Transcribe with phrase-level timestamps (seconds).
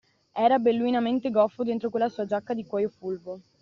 [0.35, 3.39] Era belluinamente goffo dentro quella sua giacca di cuoio fulvo.